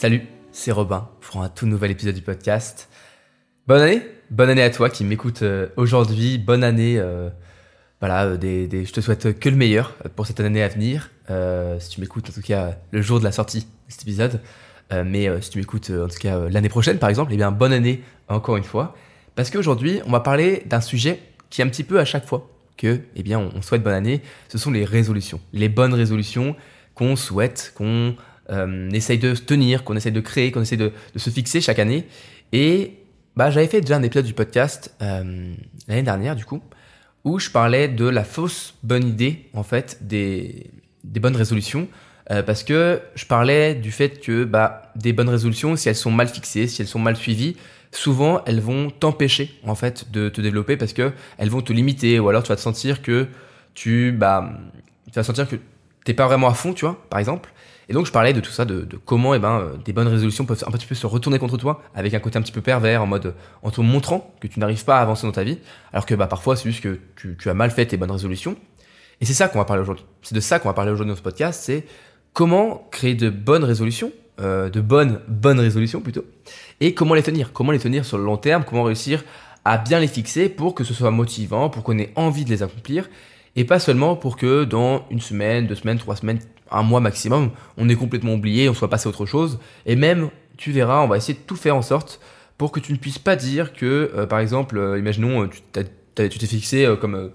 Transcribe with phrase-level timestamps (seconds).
[0.00, 0.22] Salut,
[0.52, 2.88] c'est Robin pour un tout nouvel épisode du podcast.
[3.66, 6.38] Bonne année, bonne année à toi qui m'écoute euh, aujourd'hui.
[6.38, 7.30] Bonne année, euh,
[7.98, 11.10] voilà, euh, je te souhaite que le meilleur pour cette année à venir.
[11.80, 14.40] Si tu m'écoutes en tout cas le jour de la sortie de cet épisode,
[15.04, 18.04] mais si tu m'écoutes en tout cas l'année prochaine par exemple, eh bien bonne année
[18.28, 18.94] encore une fois.
[19.34, 21.18] Parce qu'aujourd'hui on va parler d'un sujet
[21.50, 24.22] qui un petit peu à chaque fois que, eh bien, on souhaite bonne année.
[24.48, 26.54] Ce sont les résolutions, les bonnes résolutions
[26.94, 28.14] qu'on souhaite, qu'on
[28.50, 32.06] euh, essaye de tenir, qu'on essaye de créer, qu'on essaye de, se fixer chaque année.
[32.52, 32.92] Et
[33.36, 35.54] bah, j'avais fait déjà un épisode du podcast euh,
[35.86, 36.60] l'année dernière, du coup,
[37.24, 40.70] où je parlais de la fausse bonne idée, en fait, des,
[41.04, 41.88] des bonnes résolutions.
[42.30, 46.10] Euh, parce que je parlais du fait que bah, des bonnes résolutions, si elles sont
[46.10, 47.56] mal fixées, si elles sont mal suivies,
[47.90, 52.20] souvent elles vont t'empêcher en fait de te développer parce que elles vont te limiter
[52.20, 53.28] ou alors tu vas te sentir que
[53.72, 54.52] tu bah
[55.06, 55.56] tu vas sentir que
[56.04, 57.50] t'es pas vraiment à fond, tu vois, par exemple.
[57.88, 60.44] Et donc je parlais de tout ça, de, comment eh ben, euh, des bonnes résolutions
[60.44, 63.02] peuvent un petit peu se retourner contre toi, avec un côté un petit peu pervers,
[63.02, 65.58] en mode euh, en te montrant que tu n'arrives pas à avancer dans ta vie,
[65.92, 68.56] alors que bah, parfois c'est juste que tu, tu as mal fait tes bonnes résolutions.
[69.20, 70.04] Et c'est ça qu'on va parler aujourd'hui.
[70.22, 71.86] C'est de ça qu'on va parler aujourd'hui dans ce podcast, c'est
[72.34, 76.24] comment créer de bonnes résolutions, euh, de bonnes bonnes résolutions plutôt,
[76.80, 79.24] et comment les tenir, comment les tenir sur le long terme, comment réussir
[79.64, 82.62] à bien les fixer pour que ce soit motivant, pour qu'on ait envie de les
[82.62, 83.08] accomplir,
[83.56, 86.38] et pas seulement pour que dans une semaine, deux semaines, trois semaines,
[86.70, 90.30] un mois maximum, on ait complètement oublié, on soit passé à autre chose, et même,
[90.56, 92.20] tu verras, on va essayer de tout faire en sorte
[92.58, 95.48] pour que tu ne puisses pas dire que, euh, par exemple, euh, imaginons, euh,
[96.28, 97.30] tu t'es fixé comme,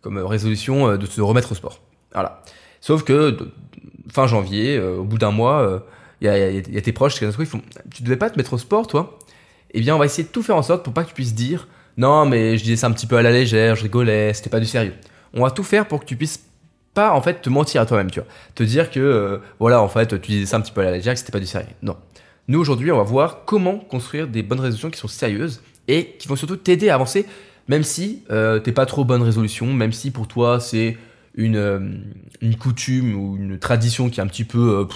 [0.00, 1.80] comme résolution de te remettre au sport.
[2.12, 2.42] Voilà.
[2.80, 3.36] Sauf que
[4.08, 5.82] fin janvier, au bout d'un mois,
[6.20, 7.60] il y a tes proches qui ils font
[7.92, 9.18] Tu devais pas te mettre au sport, toi?
[9.72, 11.34] Eh bien, on va essayer de tout faire en sorte pour pas que tu puisses
[11.34, 14.50] dire Non, mais je disais ça un petit peu à la légère, je rigolais, c'était
[14.50, 14.94] pas du sérieux.
[15.34, 16.44] On va tout faire pour que tu puisses
[16.94, 18.28] pas en fait te mentir à toi-même, tu vois.
[18.54, 20.92] Te dire que euh, voilà, en fait, tu disais ça un petit peu à la
[20.92, 21.68] légère, que c'était pas du sérieux.
[21.82, 21.96] Non.
[22.48, 26.26] Nous aujourd'hui, on va voir comment construire des bonnes résolutions qui sont sérieuses et qui
[26.26, 27.26] vont surtout t'aider à avancer,
[27.68, 30.96] même si euh, t'es pas trop bonne résolution, même si pour toi c'est
[31.36, 31.78] une, euh,
[32.40, 34.88] une coutume ou une tradition qui est un petit peu,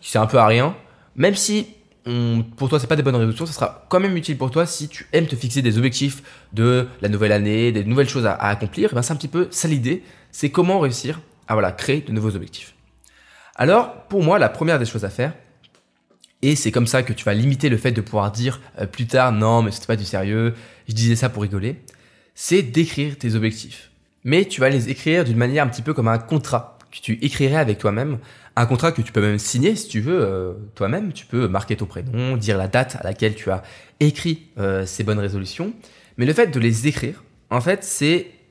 [0.00, 0.76] qui sert un peu à rien,
[1.16, 1.66] même si
[2.56, 4.88] pour toi c'est pas des bonnes résolutions, ça sera quand même utile pour toi si
[4.88, 8.48] tu aimes te fixer des objectifs de la nouvelle année, des nouvelles choses à, à
[8.48, 8.88] accomplir.
[8.90, 10.02] eh Ben c'est un petit peu ça l'idée,
[10.32, 11.20] c'est comment réussir
[11.50, 12.74] à voilà créer de nouveaux objectifs.
[13.56, 15.34] Alors pour moi la première des choses à faire,
[16.42, 19.06] et c'est comme ça que tu vas limiter le fait de pouvoir dire euh, plus
[19.06, 20.54] tard non mais c'était pas du sérieux,
[20.88, 21.82] je disais ça pour rigoler,
[22.36, 23.90] c'est d'écrire tes objectifs.
[24.22, 27.18] Mais tu vas les écrire d'une manière un petit peu comme un contrat que tu
[27.20, 28.18] écrirais avec toi-même,
[28.54, 31.76] un contrat que tu peux même signer si tu veux euh, toi-même, tu peux marquer
[31.76, 33.62] ton prénom, dire la date à laquelle tu as
[33.98, 35.72] écrit euh, ces bonnes résolutions,
[36.16, 37.82] mais le fait de les écrire, en fait,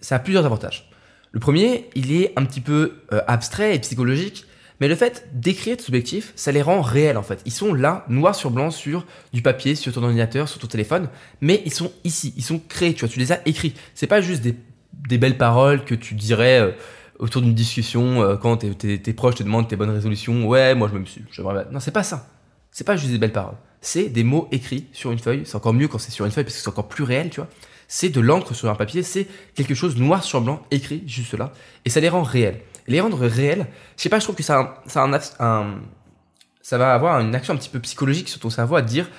[0.01, 0.88] ça a plusieurs avantages.
[1.31, 4.45] Le premier, il est un petit peu euh, abstrait et psychologique,
[4.79, 7.41] mais le fait d'écrire tes objectifs, ça les rend réels en fait.
[7.45, 11.09] Ils sont là, noir sur blanc, sur du papier, sur ton ordinateur, sur ton téléphone,
[11.41, 13.75] mais ils sont ici, ils sont créés, tu vois, tu les as écrits.
[13.93, 16.71] C'est pas juste des, belles paroles que tu dirais euh,
[17.19, 20.47] autour d'une discussion euh, quand tes, proches te demandent tes bonnes résolutions.
[20.47, 21.23] Ouais, moi je me suis.
[21.71, 22.27] Non, c'est pas ça.
[22.71, 23.57] C'est pas juste des belles paroles.
[23.81, 25.43] C'est des mots écrits sur une feuille.
[25.45, 27.39] C'est encore mieux quand c'est sur une feuille parce que c'est encore plus réel, tu
[27.39, 27.49] vois.
[27.91, 31.51] C'est de l'encre sur un papier, c'est quelque chose noir sur blanc écrit juste là.
[31.85, 32.61] Et ça les rend réels.
[32.85, 33.65] Les rendre réels,
[33.97, 37.79] je sais pas, je trouve que ça ça va avoir une action un petit peu
[37.79, 39.09] psychologique sur ton cerveau à dire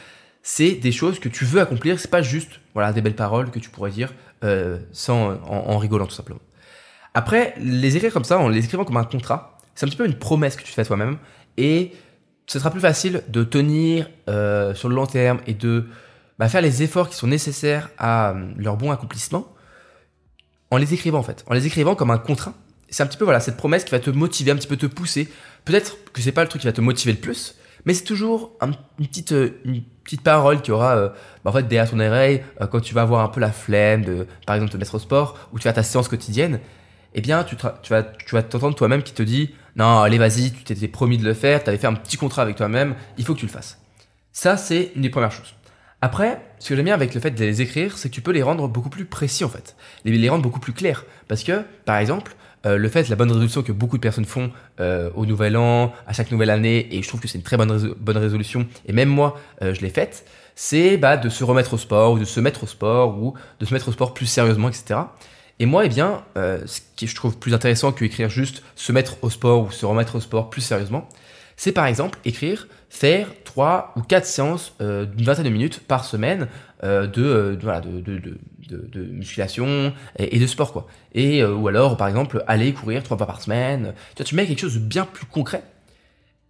[0.42, 3.58] c'est des choses que tu veux accomplir, c'est pas juste voilà des belles paroles que
[3.58, 4.14] tu pourrais dire
[4.44, 6.40] euh, sans en, rigolant tout simplement.
[7.12, 10.06] Après, les écrire comme ça, en les écrivant comme un contrat, c'est un petit peu
[10.06, 11.18] une promesse que tu fais toi-même
[11.56, 11.90] et
[12.46, 15.86] ce sera plus facile de tenir euh, sur le long terme et de
[16.40, 19.46] bah, faire les efforts qui sont nécessaires à euh, leur bon accomplissement
[20.70, 22.54] en les écrivant en fait, en les écrivant comme un contrat.
[22.88, 24.86] C'est un petit peu voilà cette promesse qui va te motiver, un petit peu te
[24.86, 25.28] pousser.
[25.64, 28.52] Peut-être que c'est pas le truc qui va te motiver le plus, mais c'est toujours
[28.60, 31.08] un- une petite euh, une petite parole qui aura euh,
[31.44, 34.04] bah, en fait derrière ton oreille euh, quand tu vas avoir un peu la flemme
[34.04, 36.58] de par exemple te mettre au sport ou tu fais ta séance quotidienne.
[37.14, 40.64] Eh bien, tu vas tu vas t'entendre toi-même qui te dit non allez vas-y tu
[40.64, 43.34] t'étais promis de le faire, tu avais fait un petit contrat avec toi-même, il faut
[43.34, 43.78] que tu le fasses.
[44.32, 45.54] Ça c'est une des premières choses.
[46.02, 48.30] Après, ce que j'aime bien avec le fait de les écrire, c'est que tu peux
[48.30, 51.04] les rendre beaucoup plus précis en fait, les, rendre beaucoup plus clairs.
[51.28, 52.34] Parce que, par exemple,
[52.66, 54.50] euh, le fait, la bonne résolution que beaucoup de personnes font
[54.80, 57.56] euh, au nouvel an, à chaque nouvelle année, et je trouve que c'est une très
[57.56, 60.24] bonne, bonne résolution, et même moi, euh, je l'ai faite,
[60.54, 63.66] c'est bah, de se remettre au sport, ou de se mettre au sport, ou de
[63.66, 65.00] se mettre au sport plus sérieusement, etc.
[65.60, 68.92] Et moi, eh bien, euh, ce qui je trouve plus intéressant que écrire juste se
[68.92, 71.06] mettre au sport ou se remettre au sport plus sérieusement,
[71.60, 76.06] c'est par exemple écrire, faire 3 ou 4 séances euh, d'une vingtaine de minutes par
[76.06, 76.48] semaine
[76.84, 80.86] euh, de, euh, de- de, de, musculation et, de sport quoi.
[81.12, 83.92] Et euh, ou alors par exemple aller courir trois fois par semaine.
[84.14, 85.62] Tu vois, tu mets quelque chose de bien plus concret.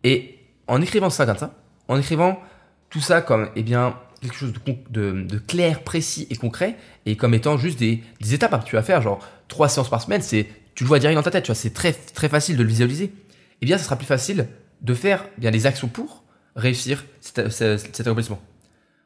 [0.05, 1.57] Et en écrivant ça comme ça,
[1.89, 2.41] En écrivant
[2.89, 4.53] tout ça comme eh bien, quelque chose
[4.91, 9.03] de, clair, précis et concret, et comme étant juste des, étapes que tu vas faire,
[9.03, 9.19] genre
[9.49, 10.47] trois séances par semaine, c'est,
[10.77, 12.69] tu le vois direct dans ta tête, tu vois, c'est très, très facile de le
[12.69, 13.13] visualiser.
[13.61, 14.47] Eh bien, ce sera plus facile
[14.83, 16.25] de faire eh bien, les actions pour
[16.57, 18.41] réussir cet, cet, accomplissement.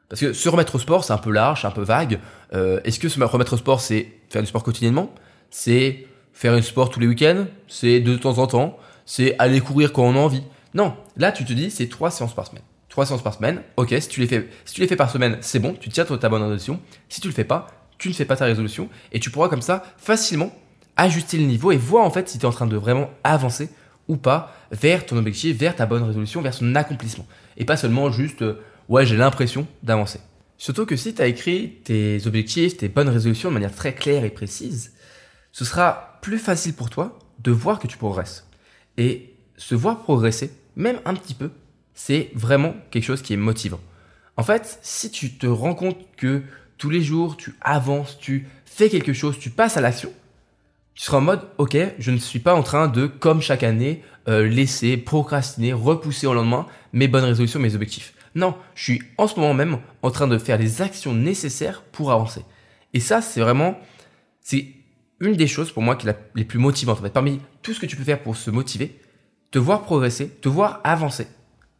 [0.09, 2.19] Parce que se remettre au sport, c'est un peu large, un peu vague.
[2.53, 5.13] Euh, est-ce que se remettre au sport, c'est faire du sport quotidiennement?
[5.49, 7.45] C'est faire un sport tous les week-ends?
[7.67, 8.77] C'est de temps en temps?
[9.05, 10.43] C'est aller courir quand on a envie?
[10.73, 12.63] Non, là tu te dis c'est trois séances par semaine.
[12.89, 15.37] Trois séances par semaine, ok, si tu les fais, si tu les fais par semaine,
[15.41, 16.79] c'est bon, tu tiens ta bonne résolution.
[17.09, 17.67] Si tu le fais pas,
[17.97, 20.51] tu ne fais pas ta résolution et tu pourras comme ça facilement
[20.97, 23.69] ajuster le niveau et voir en fait si tu es en train de vraiment avancer
[24.07, 27.25] ou pas vers ton objectif, vers ta bonne résolution, vers son accomplissement.
[27.57, 30.19] Et pas seulement juste, euh, ouais, j'ai l'impression d'avancer.
[30.57, 34.23] Surtout que si tu as écrit tes objectifs, tes bonnes résolutions de manière très claire
[34.23, 34.93] et précise,
[35.51, 38.47] ce sera plus facile pour toi de voir que tu progresses.
[38.97, 41.51] Et se voir progresser, même un petit peu,
[41.93, 43.79] c'est vraiment quelque chose qui est motivant.
[44.37, 46.43] En fait, si tu te rends compte que
[46.77, 50.11] tous les jours, tu avances, tu fais quelque chose, tu passes à l'action,
[50.95, 54.01] tu seras en mode, ok, je ne suis pas en train de, comme chaque année,
[54.29, 58.13] euh, laisser, procrastiner, repousser au lendemain mes bonnes résolutions, mes objectifs.
[58.33, 62.11] Non, je suis en ce moment même en train de faire les actions nécessaires pour
[62.11, 62.43] avancer.
[62.93, 63.77] Et ça, c'est vraiment,
[64.41, 64.67] c'est
[65.19, 67.05] une des choses pour moi qui est les plus motivantes.
[67.09, 68.99] Parmi tout ce que tu peux faire pour se motiver,
[69.51, 71.27] te voir progresser, te voir avancer,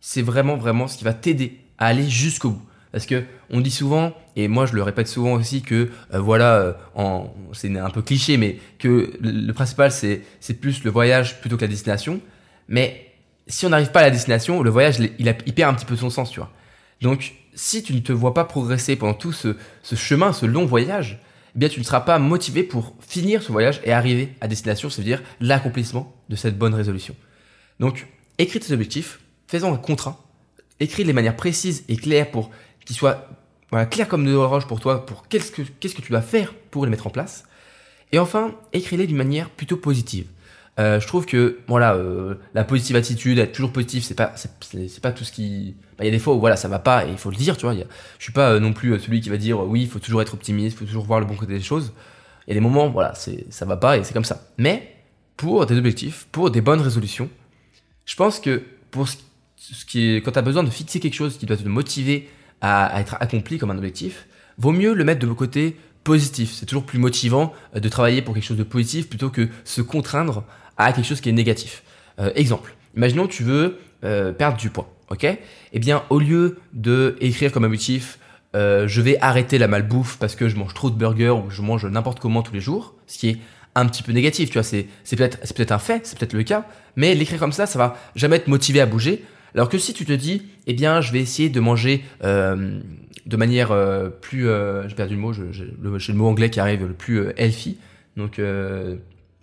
[0.01, 2.65] c'est vraiment, vraiment ce qui va t'aider à aller jusqu'au bout.
[2.95, 6.75] Parce que on dit souvent, et moi je le répète souvent aussi, que euh, voilà,
[6.97, 7.19] euh,
[7.51, 10.23] c'est un peu cliché, mais que le, principal c'est
[10.61, 12.21] plus le voyage plutôt que la destination.
[12.69, 13.11] Mais
[13.47, 16.09] si on n'arrive pas à la destination, le voyage il, perd un petit peu son
[16.09, 16.53] sens, tu vois.
[17.01, 19.57] Donc si tu ne te vois pas progresser pendant tout ce,
[19.93, 21.19] chemin, ce long voyage,
[21.53, 24.89] eh bien tu ne seras pas motivé pour finir ce voyage et arriver à destination,
[24.89, 27.13] c'est-à-dire l'accomplissement de cette bonne résolution.
[27.81, 28.07] Donc
[28.37, 30.25] écris tes objectifs, faisons un contrat,
[30.79, 32.51] écris de manière précise et claire pour
[32.85, 33.27] qu'il soit
[33.71, 36.53] voilà, clair comme de l'orange pour toi, pour qu'est-ce que, qu'est-ce que tu dois faire
[36.71, 37.45] pour les mettre en place.
[38.11, 40.27] Et enfin, écris-les d'une manière plutôt positive.
[40.77, 45.01] Euh, je trouve que voilà, euh, la positive attitude, être toujours positif, c'est pas c'est,
[45.01, 45.75] pas tout ce qui.
[45.97, 47.37] Bah, il y a des fois où voilà, ça va pas et il faut le
[47.37, 47.73] dire, tu vois.
[47.73, 47.85] A...
[48.19, 50.33] Je suis pas euh, non plus celui qui va dire oui, il faut toujours être
[50.33, 51.93] optimiste, il faut toujours voir le bon côté des choses.
[52.45, 54.47] Il y a des moments, voilà, c'est ça va pas et c'est comme ça.
[54.57, 54.95] Mais
[55.37, 57.29] pour des objectifs, pour des bonnes résolutions,
[58.05, 58.61] je pense que
[58.91, 59.17] pour ce
[59.73, 62.29] ce qui est, quand tu as besoin de fixer quelque chose qui doit te motiver
[62.65, 64.27] à, être accompli comme un objectif,
[64.57, 66.51] vaut mieux le mettre de côté positif.
[66.51, 69.81] C'est toujours plus motivant euh, de travailler pour quelque chose de positif plutôt que se
[69.81, 70.43] contraindre
[70.77, 71.83] à quelque chose qui est négatif.
[72.19, 75.27] Euh, exemple, imaginons tu veux euh, perdre du poids, ok?
[75.73, 78.19] Eh bien, au lieu de écrire comme objectif
[78.87, 81.85] je vais arrêter la malbouffe parce que je mange trop de burgers ou je mange
[81.85, 83.37] n'importe comment tous les jours, ce qui est
[83.75, 86.65] un petit peu négatif, tu vois, c'est peut-être peut un fait, c'est peut-être le cas,
[86.95, 90.05] mais l'écrire comme ça, ça va jamais te motiver à bouger, alors que si tu
[90.05, 92.79] te dis, eh bien, je vais essayer de manger euh,
[93.25, 96.85] de manière euh, plus, euh, j'ai perdu le mot, j'ai le, mot anglais qui arrive,
[96.85, 97.77] le plus euh, healthy,
[98.17, 98.39] donc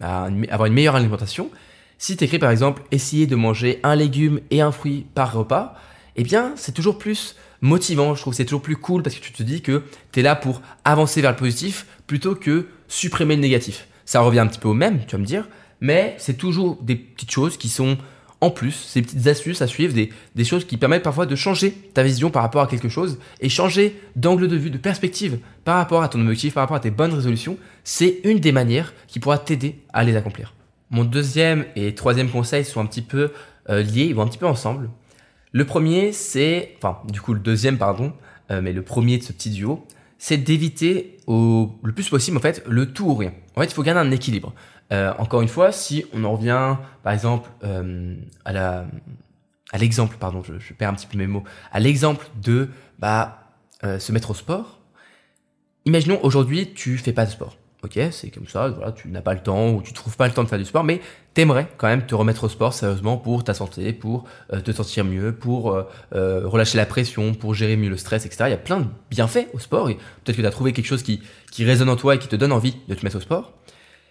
[0.00, 1.50] avoir une meilleure alimentation.
[1.98, 5.74] Si tu écris par exemple, essayer de manger un légume et un fruit par repas,
[6.16, 9.32] eh bien, c'est toujours plus motivant, je trouve c'est toujours plus cool parce que tu
[9.32, 13.42] te dis que tu es là pour avancer vers le positif plutôt que supprimer le
[13.42, 13.86] négatif.
[14.04, 15.48] Ça revient un petit peu au même, tu vas me dire,
[15.80, 17.98] mais c'est toujours des petites choses qui sont
[18.42, 22.02] en plus, ces petites astuces à suivre, des, choses qui permettent parfois de changer ta
[22.02, 26.02] vision par rapport à quelque chose et changer d'angle de vue, de perspective par rapport
[26.02, 29.38] à ton objectif, par rapport à tes bonnes résolutions, c'est une des manières qui pourra
[29.38, 30.54] t'aider à les accomplir.
[30.90, 33.30] Mon deuxième et troisième conseil sont un petit peu
[33.70, 34.90] euh, liés, ils vont un petit peu ensemble.
[35.52, 38.12] Le premier, c'est, enfin, du coup, le deuxième, pardon,
[38.50, 39.86] euh, mais le premier de ce petit duo,
[40.18, 43.32] c'est d'éviter au le plus possible, en fait, le tout ou rien.
[43.54, 44.52] En fait, il faut garder un équilibre.
[44.92, 50.74] Euh, encore une fois, si on en revient, par exemple, euh, à l'exemple, pardon, je,
[50.74, 52.68] perds un petit peu mes mots, à l'exemple de
[52.98, 53.38] bah,
[53.84, 54.80] euh, se mettre au sport.
[55.86, 57.56] Imaginons aujourd'hui, tu fais pas de sport.
[57.82, 60.44] Ok, c'est comme ça, tu n'as pas le temps ou tu trouves pas le temps
[60.44, 61.00] de faire du sport, mais
[61.34, 64.22] t'aimerais quand même te remettre au sport sérieusement pour ta santé, pour
[64.64, 65.76] te sentir mieux, pour
[66.12, 68.44] relâcher la pression, pour gérer mieux le stress, etc.
[68.46, 71.02] Il y a plein de bienfaits au sport peut-être que tu as trouvé quelque chose
[71.02, 73.52] qui, qui résonne en toi et qui te donne envie de te mettre au sport.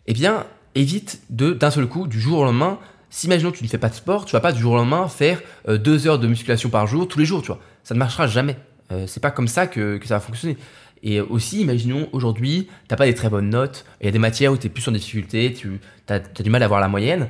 [0.06, 3.64] Eh bien, évite de d'un seul coup, du jour au lendemain, si imaginons que tu
[3.64, 6.08] ne fais pas de sport, tu vas pas du jour au lendemain faire euh, deux
[6.08, 7.60] heures de musculation par jour tous les jours, tu vois.
[7.84, 8.56] Ça ne marchera jamais.
[8.92, 10.58] Euh, c'est pas comme ça que, ça va fonctionner.
[11.04, 14.52] Et aussi, imaginons aujourd'hui, t'as pas des très bonnes notes, il y a des matières
[14.52, 17.28] où tu es plus en difficulté, tu as, du mal à avoir la moyenne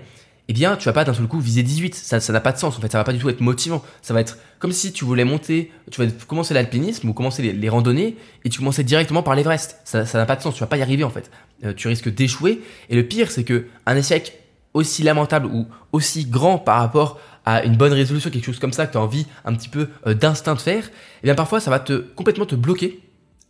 [0.51, 1.96] eh bien, tu vas pas d'un seul coup viser 18.
[1.96, 2.77] Ça, ça n'a pas de sens.
[2.77, 3.81] En fait, ça va pas du tout être motivant.
[4.01, 7.70] Ça va être comme si tu voulais monter, tu vas commencer l'alpinisme ou commencer les,
[7.70, 9.79] randonnées et tu commençais directement par l'Everest.
[9.86, 10.53] Ça, n'a pas de sens.
[10.53, 11.31] Tu vas pas y arriver en fait.
[11.63, 12.62] Euh, tu risques d'échouer.
[12.89, 14.41] Et le pire, c'est que un échec
[14.74, 18.86] aussi lamentable ou aussi grand par rapport à une bonne résolution, quelque chose comme ça
[18.88, 20.91] que tu as envie un petit peu euh, d'instinct de faire,
[21.24, 23.00] eh bien parfois ça va te complètement te bloquer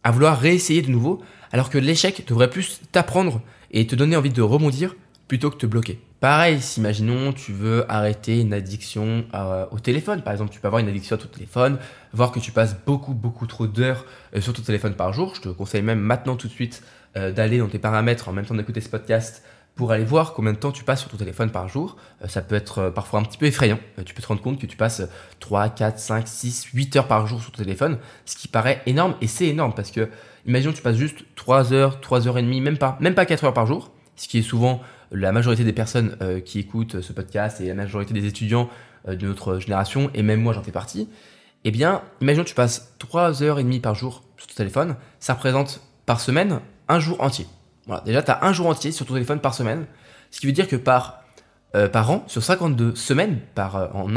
[0.04, 1.20] à vouloir réessayer de nouveau,
[1.52, 3.42] alors que l'échec devrait plus t'apprendre
[3.72, 4.96] et te donner envie de rebondir
[5.32, 5.98] plutôt que te bloquer.
[6.20, 10.68] Pareil, si imaginons tu veux arrêter une addiction euh, au téléphone, par exemple, tu peux
[10.68, 11.78] avoir une addiction à ton téléphone,
[12.12, 14.04] voir que tu passes beaucoup beaucoup trop d'heures
[14.36, 15.34] euh, sur ton téléphone par jour.
[15.36, 16.84] Je te conseille même maintenant tout de suite
[17.16, 19.42] euh, d'aller dans tes paramètres en même temps d'écouter ce podcast
[19.76, 21.96] pour aller voir combien de temps tu passes sur ton téléphone par jour.
[22.28, 23.80] ça peut être parfois un petit peu effrayant.
[24.04, 25.04] tu peux te rendre compte que tu passes
[25.40, 29.16] 3, 4, 5, 6, 8 heures par jour sur ton téléphone, ce qui paraît énorme
[29.22, 30.10] et c'est énorme parce que
[30.46, 33.46] imaginons tu passes juste 3 heures, 3 heures et demie, même pas, même pas 4
[33.46, 37.14] heures par jour, ce qui est souvent la majorité des personnes euh, qui écoutent ce
[37.14, 38.70] podcast et la majorité des étudiants
[39.08, 41.10] euh, de notre génération, et même moi j'en fais partie,
[41.64, 44.96] eh bien, imaginons que tu passes 3 heures et demie par jour sur ton téléphone,
[45.20, 47.46] ça représente par semaine un jour entier.
[47.86, 49.86] Voilà, déjà tu as un jour entier sur ton téléphone par semaine,
[50.32, 51.24] ce qui veut dire que par,
[51.76, 54.08] euh, par an, sur 52 semaines par, en,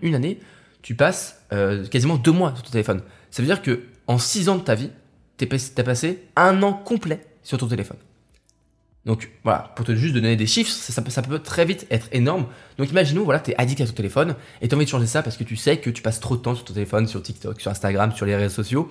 [0.00, 0.40] une année,
[0.82, 1.44] tu passes
[1.90, 3.02] quasiment deux mois sur ton téléphone.
[3.30, 4.90] Ça veut dire que en 6 ans de ta vie,
[5.36, 7.96] tu as passé un an complet sur ton téléphone.
[9.06, 12.46] Donc voilà, pour te juste donner des chiffres, ça, peut très vite être énorme.
[12.76, 15.06] Donc imaginons, voilà, tu es addict à ton téléphone et tu as envie de changer
[15.06, 17.22] ça parce que tu sais que tu passes trop de temps sur ton téléphone, sur
[17.22, 18.90] TikTok, sur Instagram, sur les réseaux sociaux.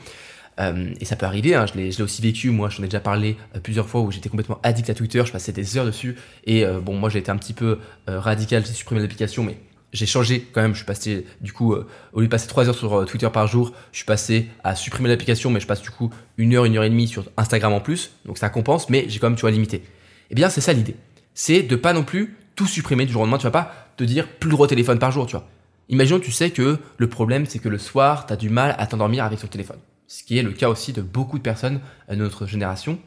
[0.57, 3.36] Euh, et ça peut arriver, hein, je l'ai aussi vécu, moi j'en ai déjà parlé
[3.55, 6.15] euh, plusieurs fois où j'étais complètement addict à Twitter, je passais des heures dessus.
[6.45, 9.57] Et euh, bon, moi j'ai été un petit peu radical, j'ai supprimé l'application, mais
[9.91, 10.72] j'ai changé quand même.
[10.72, 11.75] Je suis passé, du coup,
[12.13, 15.10] au lieu de passer 3 heures sur Twitter par jour, je suis passé à supprimer
[15.10, 17.81] l'application, mais je passe du coup une heure, une heure et demie sur Instagram en
[17.81, 18.12] plus.
[18.25, 19.84] Donc ça compense, mais j'ai quand même, tu vois, limité.
[20.29, 20.96] Eh bien, c'est ça l'idée.
[21.34, 23.38] C'est de pas non plus tout supprimer du jour au lendemain.
[23.38, 25.48] Tu vas pas te dire plus de téléphone par jour, tu vois.
[25.89, 28.88] Imaginons, tu sais que le problème, c'est que le soir, tu as du mal à
[28.88, 29.77] t'endormir avec ton téléphone.
[30.08, 31.79] Ce qui est le cas aussi de beaucoup de personnes
[32.10, 33.00] de notre génération.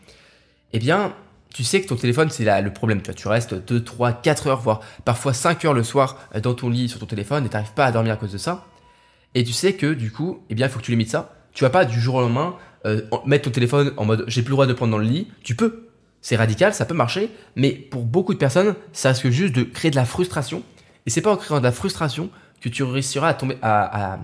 [0.72, 1.14] Eh bien,
[1.54, 3.00] tu sais que ton téléphone, c'est le problème.
[3.00, 6.40] Tu, vois, tu restes 2, 3, 4 heures, voire parfois 5 heures le soir euh,
[6.40, 8.38] dans ton lit sur ton téléphone et tu n'arrives pas à dormir à cause de
[8.38, 8.66] ça.
[9.34, 11.34] Et tu sais que du coup, eh bien, il faut que tu limites ça.
[11.52, 12.56] Tu vas pas du jour au lendemain
[12.87, 15.28] euh, mettre ton téléphone en mode j'ai plus le droit de prendre dans le lit.
[15.42, 15.88] Tu peux,
[16.20, 19.90] c'est radical, ça peut marcher, mais pour beaucoup de personnes, ça risque juste de créer
[19.90, 20.62] de la frustration.
[21.06, 24.18] Et c'est pas en créant de la frustration que tu réussiras à tomber à,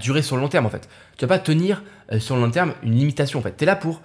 [0.00, 0.88] durer sur le long terme en fait.
[1.16, 3.56] Tu vas pas tenir euh, sur le long terme une limitation en fait.
[3.56, 4.02] Tu es là pour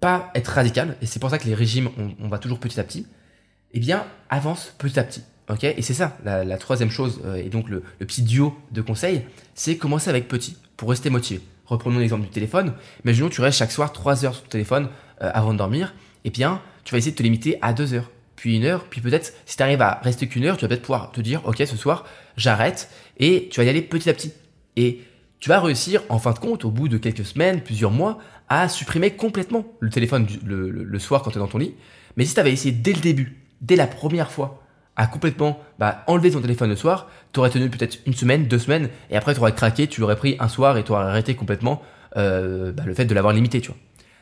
[0.00, 2.84] pas être radical, et c'est pour ça que les régimes, on, va toujours petit à
[2.84, 3.06] petit.
[3.72, 5.22] Eh bien, avance petit à petit.
[5.48, 5.64] ok?
[5.64, 9.76] Et c'est ça, la, troisième chose, euh, et donc le, petit duo de conseils, c'est
[9.76, 11.42] commencer avec petit pour rester motivé.
[11.66, 12.72] Reprenons l'exemple du téléphone.
[13.04, 14.88] Imaginons que tu restes chaque soir 3 heures sur ton téléphone
[15.20, 15.92] euh, avant de dormir
[16.24, 19.00] eh bien, tu vas essayer de te limiter à deux heures, puis une heure, puis
[19.00, 21.58] peut-être, si tu arrives à rester qu'une heure, tu vas peut-être pouvoir te dire, ok,
[21.58, 22.04] ce soir,
[22.36, 24.32] j'arrête, et tu vas y aller petit à petit.
[24.76, 25.00] Et
[25.40, 28.68] tu vas réussir, en fin de compte, au bout de quelques semaines, plusieurs mois, à
[28.68, 31.74] supprimer complètement le téléphone le, soir quand tu es dans ton lit.
[32.16, 34.62] Mais si tu avais essayé dès le début, dès la première fois,
[34.96, 38.58] à complètement bah, enlever ton téléphone le soir, tu aurais tenu peut-être une semaine, deux
[38.58, 41.34] semaines, et après tu aurais craqué, tu l'aurais pris un soir et tu aurais arrêté
[41.34, 41.80] complètement
[42.16, 43.78] euh, bah, le fait de l'avoir limité, tu vois.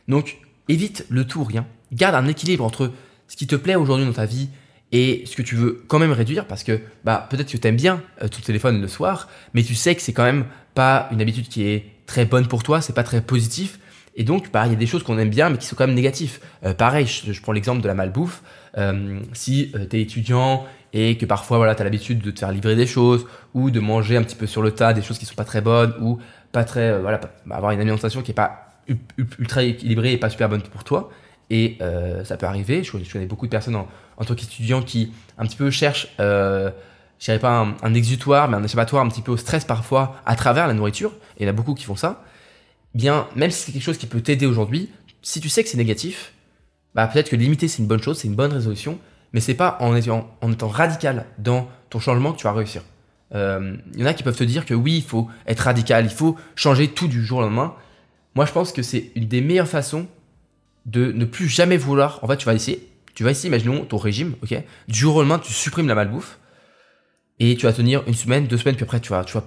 [0.07, 0.39] Donc,
[0.69, 2.93] évite le tout rien garde un équilibre entre
[3.29, 4.49] ce qui te plaît aujourd'hui dans ta vie
[4.93, 7.77] et ce que tu veux quand même réduire parce que bah, peut-être que tu aimes
[7.77, 11.21] bien euh, ton téléphone le soir, mais tu sais que c'est quand même pas une
[11.21, 13.79] habitude qui est très bonne pour toi, c'est pas très positif.
[14.17, 15.87] Et donc, bah, il y a des choses qu'on aime bien, mais qui sont quand
[15.87, 16.41] même négatives.
[16.65, 18.43] Euh, pareil, je, prends l'exemple de la malbouffe.
[18.77, 22.51] Euh, si tu es étudiant et que parfois voilà, tu as l'habitude de te faire
[22.51, 25.27] livrer des choses ou de manger un petit peu sur le tas des choses qui
[25.27, 26.19] sont pas très bonnes ou
[26.53, 28.69] pas très, voilà, avoir une alimentation qui est pas
[29.39, 31.11] ultra équilibrée et pas super bonne pour toi,
[31.51, 32.83] et euh, ça peut arriver.
[32.83, 36.71] Je, connais beaucoup de personnes en, tant qu'étudiants qui un petit peu cherchent, euh,
[37.19, 40.37] je dirais pas un, exutoire, mais un échappatoire un petit peu au stress parfois à
[40.37, 41.13] travers la nourriture.
[41.37, 42.23] Et il y en a beaucoup qui font ça.
[42.95, 44.91] Bien, même si c'est quelque chose qui peut t'aider aujourd'hui,
[45.23, 46.33] si tu sais que c'est négatif,
[46.95, 48.99] bah peut-être que limiter c'est une bonne chose, c'est une bonne résolution,
[49.33, 52.83] mais c'est pas en étant, en étant radical dans ton changement que tu vas réussir.
[53.35, 56.05] Euh, il y en a qui peuvent te dire que oui, il faut être radical,
[56.05, 57.75] il faut changer tout du jour au lendemain.
[58.35, 60.07] Moi, je pense que c'est une des meilleures façons
[60.89, 62.19] de ne plus jamais vouloir.
[62.23, 64.63] En fait, tu vas essayer, tu vas essayer, imaginons ton régime, ok?
[64.89, 66.39] Du jour au lendemain, tu supprimes la malbouffe
[67.39, 69.45] et tu vas tenir une semaine, deux semaines, puis après, tu vas, tu vas,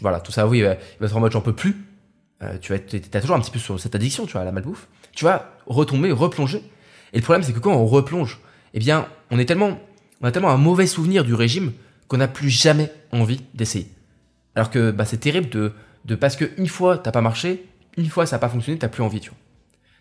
[0.00, 1.76] voilà, tout ça, oui, il va être en mode j'en peux plus.
[2.42, 4.52] Euh, tu vas, as toujours un petit peu sur cette addiction, tu vois, à la
[4.52, 4.88] malbouffe.
[5.12, 6.62] Tu vas retomber, replonger.
[7.12, 8.38] Et le problème, c'est que quand on replonge,
[8.72, 9.78] eh bien, on est tellement,
[10.22, 11.72] on a tellement un mauvais souvenir du régime
[12.08, 13.88] qu'on n'a plus jamais envie d'essayer.
[14.54, 15.72] Alors que bah, c'est terrible de,
[16.04, 19.02] de parce qu'une fois t'as pas marché, une fois ça n'a pas fonctionné, t'as plus
[19.02, 19.38] envie, tu vois.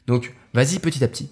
[0.07, 1.29] Donc, vas-y petit à petit.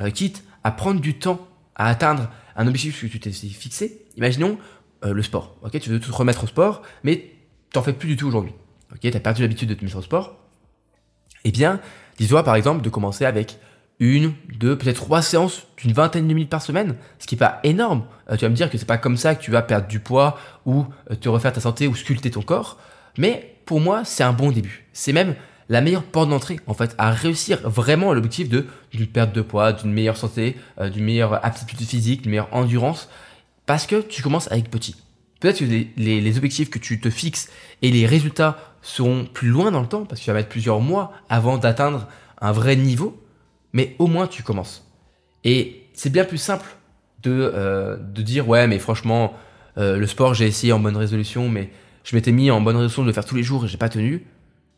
[0.00, 4.06] Euh, quitte à prendre du temps à atteindre un objectif que tu t'es fixé.
[4.16, 4.58] Imaginons
[5.04, 5.56] euh, le sport.
[5.62, 7.32] Ok, tu veux te remettre au sport, mais
[7.72, 8.52] t'en fais plus du tout aujourd'hui.
[8.92, 10.36] Ok, t'as perdu l'habitude de te mettre au sport.
[11.44, 11.80] Eh bien,
[12.18, 13.58] dis-toi par exemple de commencer avec
[14.00, 17.60] une, deux, peut-être trois séances d'une vingtaine de minutes par semaine, ce qui n'est pas
[17.64, 18.04] énorme.
[18.30, 20.00] Euh, tu vas me dire que c'est pas comme ça que tu vas perdre du
[20.00, 20.86] poids ou
[21.20, 22.78] te refaire ta santé ou sculpter ton corps,
[23.16, 24.86] mais pour moi, c'est un bon début.
[24.92, 25.34] C'est même
[25.68, 29.72] la meilleure porte d'entrée, en fait, à réussir vraiment l'objectif de d'une perte de poids,
[29.72, 33.08] d'une meilleure santé, euh, d'une meilleure aptitude physique, d'une meilleure endurance,
[33.66, 34.96] parce que tu commences avec petit.
[35.40, 37.48] Peut-être que les, objectifs que tu te fixes
[37.82, 40.80] et les résultats seront plus loin dans le temps, parce que tu vas mettre plusieurs
[40.80, 42.08] mois avant d'atteindre
[42.40, 43.22] un vrai niveau,
[43.72, 44.90] mais au moins tu commences.
[45.44, 46.66] Et c'est bien plus simple
[47.22, 49.34] de, euh, de dire ouais mais franchement
[49.76, 51.70] euh, le sport j'ai essayé en bonne résolution mais
[52.04, 53.88] je m'étais mis en bonne résolution de le faire tous les jours et j'ai pas
[53.88, 54.24] tenu.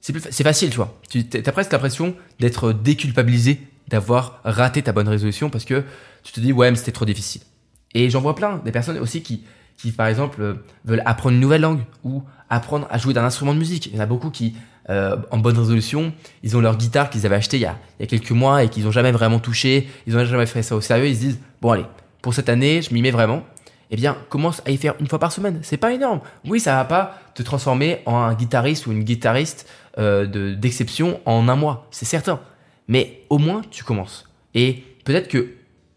[0.00, 0.99] C'est facile tu vois.
[1.09, 5.83] Tu as presque l'impression d'être déculpabilisé d'avoir raté ta bonne résolution parce que
[6.23, 7.42] tu te dis ouais mais c'était trop difficile.
[7.95, 9.45] Et j'en vois plein des personnes aussi qui
[9.76, 13.59] qui par exemple veulent apprendre une nouvelle langue ou apprendre à jouer d'un instrument de
[13.59, 13.87] musique.
[13.87, 14.54] Il y en a beaucoup qui
[14.88, 16.12] euh, en bonne résolution.
[16.42, 18.64] Ils ont leur guitare qu'ils avaient acheté il y, a, il y a quelques mois
[18.64, 19.88] et qu'ils n'ont jamais vraiment touché.
[20.07, 21.07] Ils n'ont jamais fait ça au sérieux.
[21.07, 21.87] Ils se disent bon allez,
[22.23, 23.45] pour cette année, je m'y mets vraiment.
[23.90, 25.59] Eh bien, commence à y faire une fois par semaine.
[25.62, 26.20] C'est pas énorme.
[26.47, 29.68] Oui, ça va pas te transformer en un guitariste ou une guitariste
[29.99, 32.40] euh, d'exception en un mois, c'est certain.
[32.87, 34.28] Mais au moins, tu commences.
[34.54, 35.49] Et peut-être que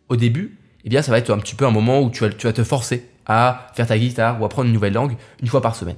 [0.09, 2.29] au début, eh bien, ça va être un petit peu un moment où tu vas,
[2.29, 5.61] tu vas te forcer à faire ta guitare ou apprendre une nouvelle langue une fois
[5.61, 5.95] par semaine.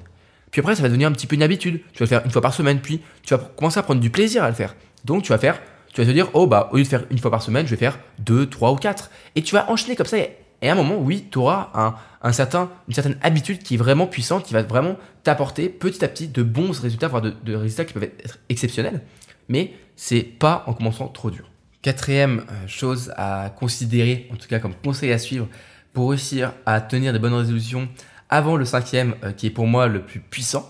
[0.52, 1.82] Puis après, ça va devenir un petit peu une habitude.
[1.94, 4.10] Tu vas le faire une fois par semaine, puis tu vas commencer à prendre du
[4.10, 4.76] plaisir à le faire.
[5.04, 5.60] Donc tu vas faire,
[5.94, 7.72] tu vas te dire, oh bah, au lieu de faire une fois par semaine, je
[7.72, 9.10] vais faire deux, trois ou quatre.
[9.36, 10.18] Et tu vas enchaîner comme ça.
[10.66, 14.08] Et à un moment, oui, tu auras un, certain, une certaine habitude qui est vraiment
[14.08, 17.86] puissante, qui va vraiment t'apporter petit à petit de bons résultats, voire de, de résultats
[17.86, 19.04] qui peuvent être exceptionnels.
[19.48, 21.52] Mais c'est pas en commençant trop dur.
[21.84, 25.48] Quatrième euh, chose à considérer, en tout cas comme conseil à suivre,
[25.94, 27.88] pour réussir à tenir des bonnes résolutions
[28.32, 30.68] avant le cinquième, euh, qui est pour moi le plus puissant,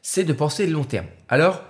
[0.00, 1.08] c'est de penser long terme.
[1.28, 1.62] Alors,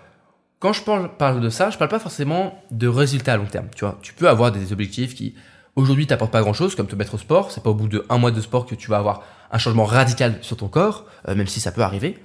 [0.60, 3.66] quand je parle de ça, je parle pas forcément de résultats à long terme.
[3.74, 5.34] Tu vois, tu peux avoir des objectifs qui
[5.76, 7.50] aujourd'hui t'apportent pas grand chose, comme te mettre au sport.
[7.50, 9.84] C'est pas au bout de un mois de sport que tu vas avoir un changement
[9.84, 12.18] radical sur ton corps, euh, même si ça peut arriver.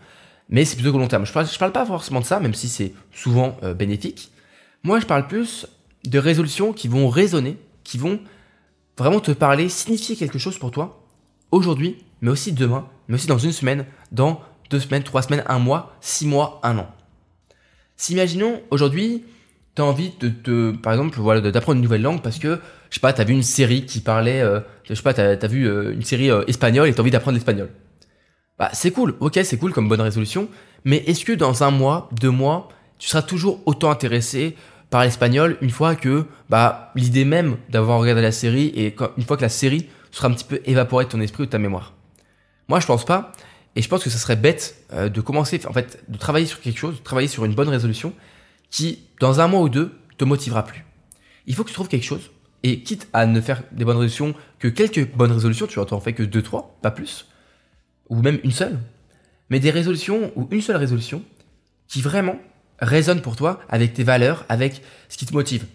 [0.49, 1.25] Mais c'est plutôt que long terme.
[1.25, 4.31] Je parle, parle pas forcément de ça, même si c'est souvent euh, bénéfique.
[4.83, 5.67] Moi, je parle plus
[6.05, 8.19] de résolutions qui vont résonner, qui vont
[8.97, 11.05] vraiment te parler, signifier quelque chose pour toi
[11.51, 15.59] aujourd'hui, mais aussi demain, mais aussi dans une semaine, dans deux semaines, trois semaines, un
[15.59, 16.87] mois, six mois, un an.
[17.97, 19.25] Si imaginons aujourd'hui,
[19.79, 22.99] tu envie de, te, par exemple, voilà, d'apprendre une nouvelle langue parce que, je sais
[22.99, 25.67] pas, tu as vu une série qui parlait, euh, je sais pas, tu as, vu
[25.67, 27.69] euh, une série euh, espagnole et tu as envie d'apprendre l'espagnol.
[28.57, 30.49] Bah, c'est cool, ok, c'est cool comme bonne résolution,
[30.83, 34.55] mais est-ce que dans un mois, deux mois, tu seras toujours autant intéressé
[34.89, 39.37] par l'espagnol une fois que bah, l'idée même d'avoir regardé la série et une fois
[39.37, 41.93] que la série sera un petit peu évaporée de ton esprit ou de ta mémoire?
[42.67, 43.31] Moi, je pense pas.
[43.75, 46.59] Et je pense que ce serait bête euh, de commencer, en fait, de travailler sur
[46.59, 48.13] quelque chose, de travailler sur une bonne résolution
[48.69, 50.85] qui, dans un mois ou deux, te motivera plus.
[51.47, 52.31] Il faut que tu trouves quelque chose.
[52.61, 56.13] Et quitte à ne faire des bonnes résolutions que quelques bonnes résolutions, tu en fais
[56.13, 57.27] que deux, trois, pas plus.
[58.09, 58.77] Ou même une seule.
[59.49, 61.23] Mais des résolutions ou une seule résolution
[61.87, 62.37] qui vraiment
[62.79, 65.65] résonne pour toi avec tes valeurs, avec ce qui te motive.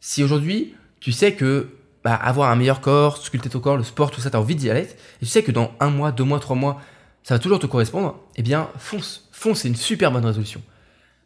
[0.00, 1.70] Si aujourd'hui, tu sais que
[2.04, 4.54] bah, avoir un meilleur corps, sculpter ton corps, le sport, tout ça, tu as envie
[4.54, 4.86] d'y aller, et
[5.20, 6.80] tu sais que dans un mois, deux mois, trois mois,
[7.22, 9.28] ça va toujours te correspondre, eh bien, fonce.
[9.32, 10.62] Fonce, c'est une super bonne résolution.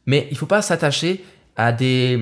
[0.07, 1.25] Mais il faut pas s'attacher
[1.57, 2.19] à des,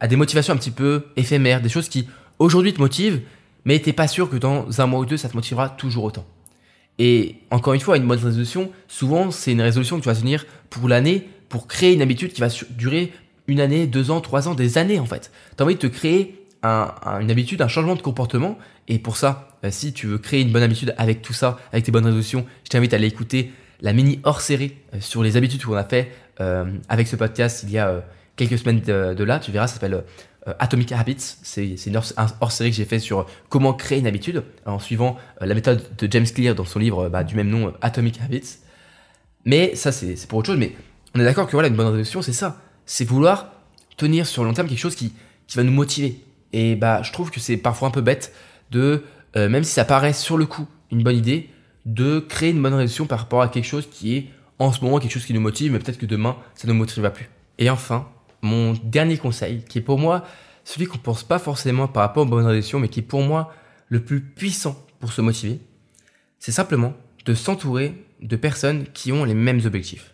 [0.00, 3.20] à des motivations un petit peu éphémères, des choses qui aujourd'hui te motivent,
[3.64, 6.26] mais t'es pas sûr que dans un mois ou deux, ça te motivera toujours autant.
[6.98, 10.46] Et encore une fois, une bonne résolution, souvent, c'est une résolution que tu vas tenir
[10.70, 13.12] pour l'année, pour créer une habitude qui va durer
[13.48, 15.30] une année, deux ans, trois ans, des années en fait.
[15.56, 18.58] Tu as envie de te créer une habitude, un changement de comportement.
[18.88, 21.84] Et pour ça, euh, si tu veux créer une bonne habitude avec tout ça, avec
[21.84, 25.36] tes bonnes résolutions, je t'invite à aller écouter la mini hors série euh, sur les
[25.36, 28.04] habitudes qu'on a fait avec ce podcast il y a
[28.36, 29.38] quelques semaines de, là.
[29.38, 30.04] Tu verras, ça s'appelle
[30.58, 31.36] Atomic Habits.
[31.42, 35.54] C'est une hors série que j'ai fait sur comment créer une habitude en suivant la
[35.54, 38.58] méthode de James Clear dans son livre bah, du même nom, Atomic Habits.
[39.46, 40.58] Mais ça, c'est pour autre chose.
[40.58, 40.72] Mais
[41.14, 42.60] on est d'accord que voilà, une bonne résolution, c'est ça.
[42.84, 43.52] C'est vouloir
[43.96, 45.14] tenir sur le long terme quelque chose qui,
[45.54, 46.20] va nous motiver,
[46.52, 48.34] et bah, je trouve que c'est parfois un peu bête
[48.70, 49.04] de,
[49.36, 51.48] euh, même si ça paraît sur le coup une bonne idée,
[51.86, 54.26] de créer une bonne résolution par rapport à quelque chose qui est
[54.58, 56.78] en ce moment quelque chose qui nous motive, mais peut-être que demain, ça ne nous
[56.78, 57.28] motivera plus.
[57.58, 58.08] Et enfin,
[58.42, 60.24] mon dernier conseil, qui est pour moi
[60.64, 63.54] celui qu'on pense pas forcément par rapport aux bonnes résolutions, mais qui est pour moi
[63.88, 65.60] le plus puissant pour se motiver,
[66.40, 70.12] c'est simplement de s'entourer de personnes qui ont les mêmes objectifs.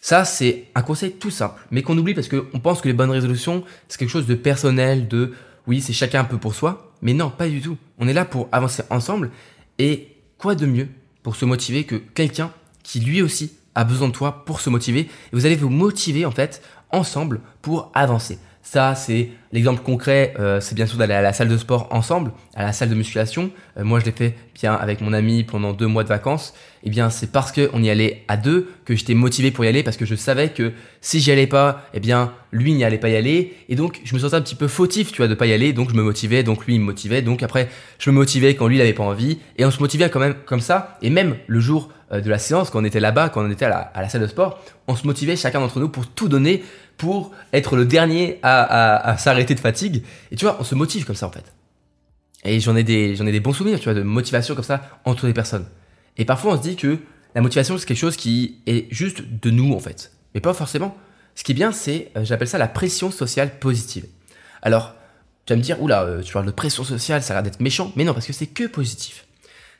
[0.00, 3.10] Ça, c'est un conseil tout simple, mais qu'on oublie parce qu'on pense que les bonnes
[3.10, 5.34] résolutions, c'est quelque chose de personnel, de
[5.66, 7.76] oui, c'est chacun un peu pour soi, mais non, pas du tout.
[7.98, 9.30] On est là pour avancer ensemble,
[9.78, 10.88] et quoi de mieux
[11.22, 12.52] pour se motiver que quelqu'un
[12.86, 16.24] qui lui aussi a besoin de toi pour se motiver, et vous allez vous motiver
[16.24, 18.38] en fait ensemble pour avancer.
[18.68, 22.32] Ça, c'est l'exemple concret, euh, c'est bien sûr d'aller à la salle de sport ensemble,
[22.56, 23.52] à la salle de musculation.
[23.78, 26.52] Euh, moi, je l'ai fait bien avec mon ami pendant deux mois de vacances.
[26.82, 29.84] Eh bien, c'est parce qu'on y allait à deux que j'étais motivé pour y aller,
[29.84, 33.08] parce que je savais que si j'y allais pas, eh bien, lui n'y allait pas
[33.08, 33.54] y aller.
[33.68, 35.72] Et donc, je me sentais un petit peu fautif, tu vois, de pas y aller.
[35.72, 37.22] Donc, je me motivais, donc lui, il me motivait.
[37.22, 37.68] Donc, après,
[38.00, 39.38] je me motivais quand lui, il avait pas envie.
[39.58, 40.98] Et on se motivait quand même comme ça.
[41.02, 43.64] Et même le jour euh, de la séance, quand on était là-bas, quand on était
[43.64, 46.64] à la salle de sport, on se motivait chacun d'entre nous pour tout donner
[46.96, 50.02] pour être le dernier à, s'arrêter de fatigue.
[50.30, 51.52] Et tu vois, on se motive comme ça en fait.
[52.44, 55.26] Et j'en ai des, ai des bons souvenirs, tu vois, de motivation comme ça entre
[55.26, 55.66] les personnes.
[56.16, 56.98] Et parfois on se dit que
[57.34, 60.96] la motivation c'est quelque chose qui est juste de nous en fait, mais pas forcément.
[61.36, 64.06] Ce qui est bien, c'est, euh, j'appelle ça la pression sociale positive.
[64.62, 64.94] Alors,
[65.44, 67.60] tu vas me dire, oula, euh, tu parles de pression sociale, ça a l'air d'être
[67.60, 69.26] méchant, mais non, parce que c'est que positif.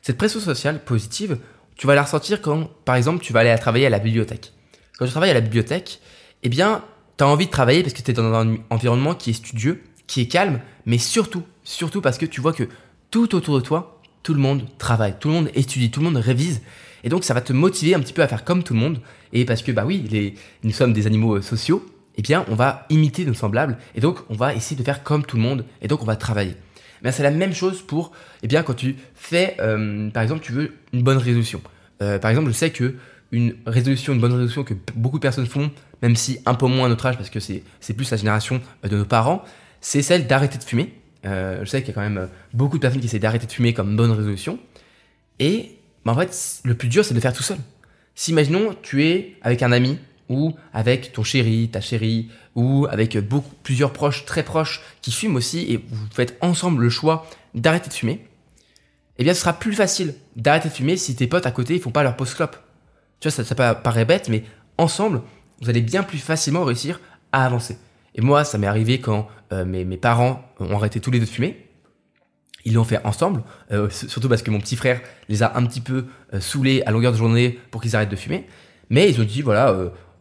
[0.03, 1.39] Cette pression sociale positive,
[1.75, 4.53] tu vas la ressentir quand, par exemple, tu vas aller travailler à la bibliothèque.
[4.97, 5.99] Quand tu travailles à la bibliothèque,
[6.43, 6.83] eh bien,
[7.17, 9.83] tu as envie de travailler parce que tu es dans un environnement qui est studieux,
[10.05, 12.67] qui est calme, mais surtout, surtout parce que tu vois que
[13.11, 16.17] tout autour de toi, tout le monde travaille, tout le monde étudie, tout le monde
[16.17, 16.61] révise.
[17.03, 19.01] Et donc ça va te motiver un petit peu à faire comme tout le monde.
[19.33, 21.85] Et parce que bah oui, nous sommes des animaux euh, sociaux,
[22.17, 23.77] eh bien on va imiter nos semblables.
[23.95, 25.65] Et donc on va essayer de faire comme tout le monde.
[25.81, 26.55] Et donc on va travailler.
[27.03, 28.11] Mais c'est la même chose pour,
[28.43, 31.61] eh bien quand tu fais, euh, par exemple, tu veux une bonne résolution.
[32.01, 32.95] Euh, par exemple, je sais que
[33.31, 36.85] une résolution, une bonne résolution que beaucoup de personnes font, même si un peu moins
[36.85, 39.43] à notre âge, parce que c'est plus la génération euh, de nos parents,
[39.81, 40.93] c'est celle d'arrêter de fumer.
[41.25, 43.47] Euh, je sais qu'il y a quand même euh, beaucoup de personnes qui essaient d'arrêter
[43.47, 44.59] de fumer comme bonne résolution.
[45.39, 47.57] Et bah, en fait, le plus dur, c'est de le faire tout seul.
[48.15, 53.17] Si, imaginons, tu es avec un ami, ou avec ton chéri, ta chérie, ou avec
[53.17, 57.89] beaucoup, plusieurs proches très proches qui fument aussi, et vous faites ensemble le choix d'arrêter
[57.89, 58.25] de fumer,
[59.17, 61.81] eh bien, ce sera plus facile d'arrêter de fumer si tes potes à côté, ils
[61.81, 62.57] font pas leur post-clope.
[63.19, 64.43] Tu vois, ça, ça paraît bête, mais
[64.77, 65.21] ensemble,
[65.61, 66.99] vous allez bien plus facilement réussir
[67.31, 67.77] à avancer.
[68.15, 71.29] Et moi, ça m'est arrivé quand euh, mes, parents ont arrêté tous les deux de
[71.29, 71.65] fumer.
[72.65, 75.79] Ils l'ont fait ensemble, euh, surtout parce que mon petit frère les a un petit
[75.81, 78.45] peu euh, saoulés à longueur de journée pour qu'ils arrêtent de fumer.
[78.89, 79.75] Mais ils ont dit, voilà,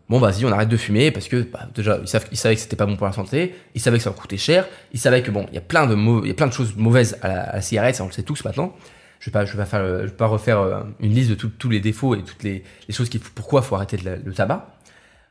[0.09, 2.87] bon, vas-y, on arrête de fumer parce que bah, déjà, ils, savaient que c'était pas
[2.87, 5.55] bon pour la santé, ils savaient que ça coûtait cher, ils savaient que bon, il
[5.55, 8.75] y a plein de, choses mauvaises à la, cigarette, ça on le sait tous maintenant
[9.21, 12.95] je vais vais pas refaire une liste de tous les défauts et toutes les, les
[12.95, 14.76] choses qui, pourquoi faut arrêter le, tabac.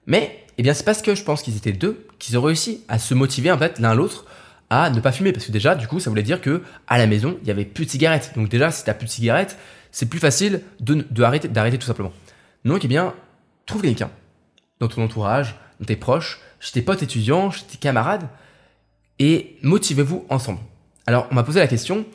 [0.07, 2.99] Mais, eh bien, c'est parce que je pense qu'ils étaient deux qu'ils ont réussi à
[2.99, 4.25] se motiver en fait l'un l'autre
[4.69, 7.07] à ne pas fumer parce que déjà, du coup, ça voulait dire que à la
[7.07, 8.31] maison, il y avait plus de cigarettes.
[8.35, 9.57] Donc déjà, si t'as plus de cigarettes,
[9.91, 12.13] c'est plus facile de, de arrêter, d'arrêter tout simplement.
[12.63, 13.13] Donc, eh bien,
[13.65, 14.09] trouve quelqu'un
[14.79, 18.27] dans ton entourage, dans tes proches, chez tes potes étudiants, chez tes camarades,
[19.19, 20.59] et motivez-vous ensemble.
[21.05, 22.05] Alors, on m'a posé la question,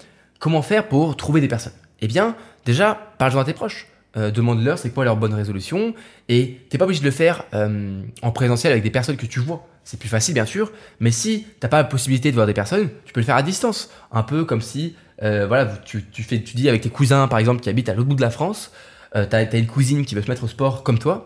[0.41, 1.75] Comment faire pour trouver des personnes?
[2.01, 3.87] Eh bien, déjà, parle-en à tes proches.
[4.17, 5.95] Euh, demande-leur c'est quoi leur bonne résolution
[6.29, 9.39] et t'es pas obligé de le faire euh, en présentiel avec des personnes que tu
[9.39, 9.65] vois.
[9.85, 12.89] C'est plus facile bien sûr, mais si t'as pas la possibilité de voir des personnes,
[13.05, 13.89] tu peux le faire à distance.
[14.11, 17.39] Un peu comme si euh, voilà, tu, tu, fais, tu dis avec tes cousins par
[17.39, 18.73] exemple qui habitent à l'autre bout de la France,
[19.13, 21.25] t'as as une cousine qui veut se mettre au sport comme toi,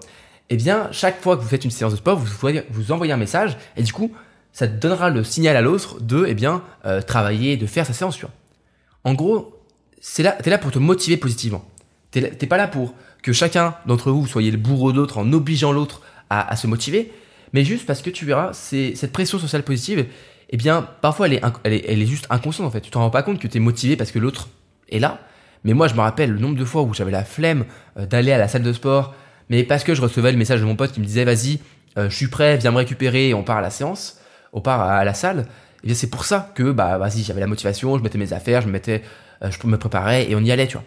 [0.50, 2.26] eh bien chaque fois que vous faites une séance de sport, vous,
[2.70, 4.12] vous envoyez un message et du coup
[4.52, 6.62] ça te donnera le signal à l'autre de eh bien
[7.06, 8.16] travailler, de faire sa séance.
[8.16, 8.34] Tu vois.
[9.04, 9.58] En gros,
[10.18, 11.64] là, t'es là pour te motiver positivement.
[12.20, 16.00] T'es, pas là pour que chacun d'entre vous soyez le bourreau d'autre en obligeant l'autre
[16.30, 17.12] à, se motiver,
[17.52, 20.06] mais juste parce que tu verras, cette pression sociale positive,
[20.50, 22.80] eh bien, parfois elle est, juste inconsciente en fait.
[22.80, 24.48] Tu t'en rends pas compte que tu es motivé parce que l'autre
[24.90, 25.20] est là.
[25.64, 27.64] Mais moi, je me rappelle le nombre de fois où j'avais la flemme
[27.98, 29.14] euh, d'aller à la salle de sport,
[29.48, 31.58] mais parce que je recevais le message de mon pote qui me disait vas-y,
[31.98, 34.20] euh, je suis prêt, viens me récupérer, on part à la séance,
[34.52, 35.46] on part à la salle.
[35.82, 38.60] Et bien c'est pour ça que bah vas-y j'avais la motivation, je mettais mes affaires,
[38.60, 39.02] je mettais,
[39.42, 40.84] euh, je me préparais et on y allait tu vois.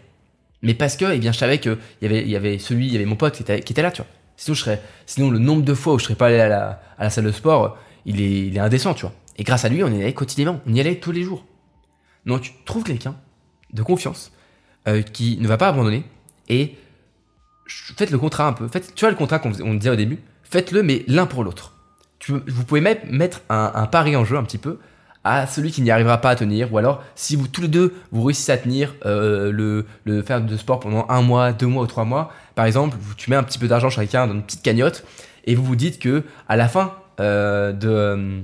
[0.62, 2.96] Mais parce que eh bien je savais que y avait y avait celui, il y
[2.96, 4.12] avait mon pote qui était, qui était là tu vois.
[4.36, 6.82] Sinon je serais, sinon le nombre de fois où je serais pas allé à la,
[6.98, 9.13] à la salle de sport, il est, il est indécent tu vois.
[9.38, 11.46] Et grâce à lui on y allait quotidiennement, on y allait tous les jours.
[12.26, 13.15] Donc trouve quelqu'un
[13.74, 14.32] de confiance
[14.88, 16.04] euh, qui ne va pas abandonner
[16.50, 16.76] et
[17.67, 18.67] faites le contrat un peu.
[18.67, 21.74] Faites, tu vois le contrat qu'on disait au début, faites-le mais l'un pour l'autre
[22.30, 24.80] vous pouvez même mettre un, pari en jeu un petit peu
[25.28, 27.94] à celui qui n'y arrivera pas à tenir, ou alors si vous tous les deux
[28.12, 31.84] vous réussissez à tenir euh, le, le faire de sport pendant un mois, deux mois
[31.84, 34.63] ou trois mois, par exemple, tu mets un petit peu d'argent chacun dans une petite
[34.63, 35.04] cagnotte
[35.46, 38.44] et vous vous dites que à la fin euh, de,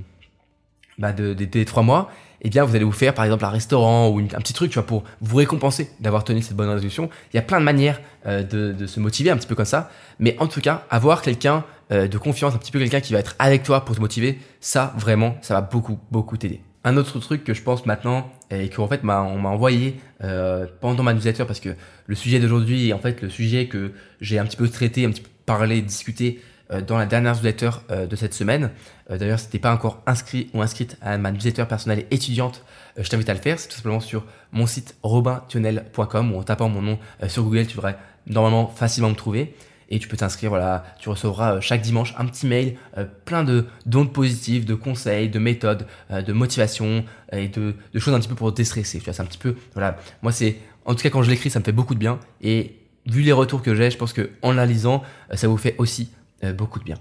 [0.98, 2.10] bah de, des trois mois,
[2.42, 4.74] eh bien vous allez vous faire par exemple un restaurant ou un petit truc, tu
[4.74, 7.08] vois, pour vous récompenser d'avoir tenu cette bonne résolution.
[7.32, 9.64] Il y a plein de manières euh, de, de, se motiver un petit peu comme
[9.64, 13.12] ça, mais en tout cas avoir quelqu'un euh, de confiance, un petit peu quelqu'un qui
[13.12, 16.60] va être avec toi pour te motiver, ça vraiment, ça va beaucoup, beaucoup t'aider.
[16.84, 21.02] Un autre truc que je pense maintenant et qu'en fait on m'a envoyé euh, pendant
[21.02, 21.70] ma newsletter parce que
[22.06, 25.10] le sujet d'aujourd'hui est en fait le sujet que j'ai un petit peu traité, un
[25.10, 26.40] petit peu parlé, discuté
[26.86, 27.70] dans la dernière newsletter
[28.10, 28.70] de cette semaine.
[29.10, 32.64] D'ailleurs, si t'es pas encore inscrit ou inscrite à ma newsletter personnelle étudiante,
[32.96, 33.58] je t'invite à le faire.
[33.60, 37.76] C'est tout simplement sur mon site robintionel.com ou en tapant mon nom sur Google, tu
[37.76, 39.54] devrais normalement facilement me trouver
[39.90, 40.50] et tu peux t'inscrire.
[40.50, 42.76] Voilà, tu recevras chaque dimanche un petit mail
[43.24, 48.28] plein de d'ondes positives, de conseils, de méthodes, de motivation et de, choses un petit
[48.28, 48.98] peu pour déstresser.
[48.98, 49.96] Tu vois, c'est un petit peu voilà.
[50.22, 52.76] Moi, c'est en tout cas quand je l'écris, ça me fait beaucoup de bien et
[53.06, 55.74] vu les retours que j'ai, je pense que en la lisant, euh, ça vous fait
[55.78, 56.10] aussi
[56.42, 56.96] euh, beaucoup de bien.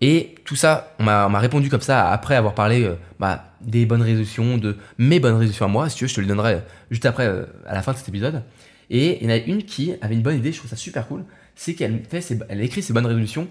[0.00, 4.02] Et tout ça, on m'a répondu comme ça après avoir parlé euh, bah, des bonnes
[4.02, 5.88] résolutions, de mes bonnes résolutions à moi.
[5.88, 7.26] Si tu veux, je te les donnerai juste après,
[7.66, 8.42] à la fin de cet épisode.
[8.90, 11.06] Et il y en a une qui avait une bonne idée, je trouve ça super
[11.06, 11.24] cool.
[11.54, 13.48] C'est qu'elle fait elle écrit ses bonnes résolutions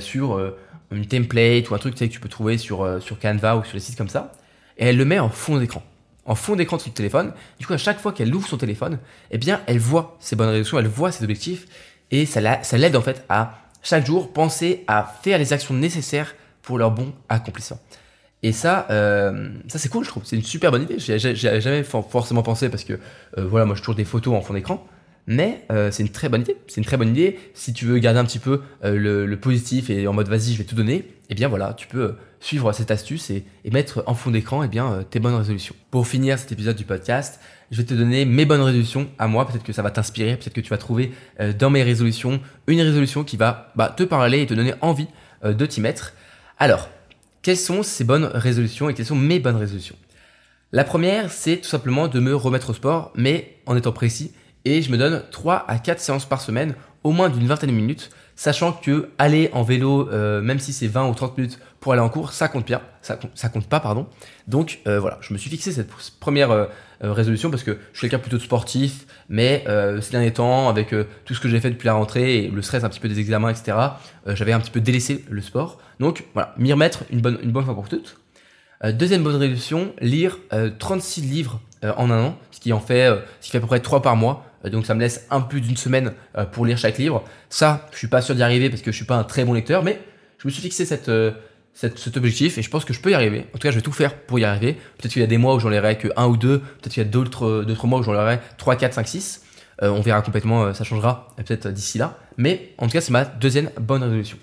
[0.00, 0.38] sur
[0.90, 3.64] une template ou un truc tu sais, que tu peux trouver sur, sur Canva ou
[3.64, 4.32] sur les sites comme ça.
[4.76, 5.82] Et elle le met en fond d'écran
[6.28, 7.32] en fond d'écran de son téléphone.
[7.58, 8.98] Du coup, à chaque fois qu'elle ouvre son téléphone,
[9.30, 11.66] eh bien, elle voit ses bonnes résolutions, elle voit ses objectifs,
[12.10, 16.78] et ça l'aide en fait à chaque jour penser à faire les actions nécessaires pour
[16.78, 17.80] leur bon accomplissement.
[18.42, 20.24] Et ça, euh, ça c'est cool, je trouve.
[20.24, 20.98] C'est une super bonne idée.
[20.98, 24.54] J'ai jamais forcément pensé parce que euh, voilà, moi je toujours des photos en fond
[24.54, 24.86] d'écran.
[25.28, 26.56] Mais euh, c'est une très bonne idée.
[26.66, 27.38] C'est une très bonne idée.
[27.54, 30.58] Si tu veux garder un petit peu le, le, positif et en mode vas-y, je
[30.58, 34.30] vais tout donner, eh bien voilà, tu peux suivre cette astuce et, mettre en fond
[34.30, 35.74] d'écran eh bien, euh, tes bonnes résolutions.
[35.90, 39.46] Pour finir cet épisode du podcast, je vais te donner mes bonnes résolutions à moi.
[39.46, 42.80] Peut-être que ça va t'inspirer, peut-être que tu vas trouver euh, dans mes résolutions une
[42.80, 45.08] résolution qui va bah, te parler et te donner envie
[45.44, 46.14] euh, de t'y mettre.
[46.58, 46.88] Alors,
[47.42, 49.96] quelles sont ces bonnes résolutions et quelles sont mes bonnes résolutions?
[50.72, 54.32] La première, c'est tout simplement de me remettre au sport, mais en étant précis.
[54.64, 57.74] Et je me donne 3 à 4 séances par semaine, au moins d'une vingtaine de
[57.74, 60.08] minutes, sachant que aller en vélo,
[60.42, 63.18] même si c'est 20 ou 30 minutes pour aller en cours, ça compte bien, ça,
[63.34, 64.06] ça compte pas, pardon.
[64.46, 66.66] Donc euh, voilà, je me suis fixé cette première euh,
[67.04, 69.64] euh, résolution parce que je suis quelqu'un plutôt sportif, mais
[70.00, 70.94] ces derniers temps, avec
[71.24, 73.20] tout ce que j'ai fait depuis la rentrée et le stress un petit peu des
[73.20, 73.76] examens, etc.,
[74.26, 75.78] j'avais un petit peu délaissé le sport.
[76.00, 78.18] Donc voilà, m'y remettre une bonne, une bonne fois pour toutes.
[78.84, 80.38] deuxième bonne résolution, lire
[80.78, 83.08] 36 livres en un an, ce qui en fait,
[83.40, 84.44] ce qui fait à peu près 3 par mois.
[84.64, 86.12] Donc ça me laisse un peu d'une semaine
[86.52, 87.24] pour lire chaque livre.
[87.48, 89.52] Ça, je suis pas sûr d'y arriver parce que je suis pas un très bon
[89.52, 90.00] lecteur, mais
[90.38, 91.10] je me suis fixé cette,
[91.74, 93.46] cet, objectif et je pense que je peux y arriver.
[93.50, 94.74] En tout cas, je vais tout faire pour y arriver.
[94.98, 97.02] Peut-être qu'il y a des mois où j'en lirai que un ou deux, peut-être qu'il
[97.02, 99.42] y a d'autres, mois où j'en lirai 3, 4, 5, 6.
[99.82, 102.18] on verra complètement, euh, ça changera peut-être d'ici là.
[102.36, 104.38] Mais en tout cas, c'est ma deuxième bonne résolution.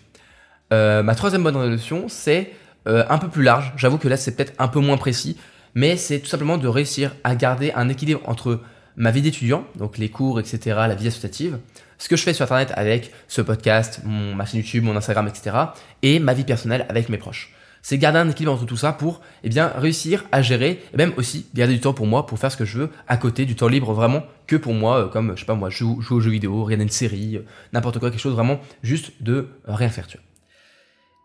[0.74, 2.52] Euh, ma troisième bonne résolution, c'est
[2.88, 3.74] euh, un peu plus large.
[3.78, 5.38] J'avoue que là, c'est peut-être un peu moins précis,
[5.74, 8.62] mais c'est tout simplement de réussir à garder un équilibre entre
[8.98, 11.60] ma vie d'étudiant, donc les cours, etc., la vie associative,
[11.98, 15.28] ce que je fais sur Internet avec ce podcast, mon, ma chaîne YouTube, mon Instagram,
[15.28, 15.56] etc.
[16.02, 17.54] Et ma vie personnelle avec mes proches.
[17.82, 21.14] C'est garder un équilibre entre tout ça pour eh bien, réussir à gérer et même
[21.18, 23.56] aussi garder du temps pour moi pour faire ce que je veux à côté, du
[23.56, 26.32] temps libre vraiment que pour moi, euh, comme je sais pas moi, jouer, aux jeux
[26.32, 30.08] vidéo, regarder une série, euh, n'importe quoi, quelque chose vraiment juste de rien faire.
[30.08, 30.25] Tu vois.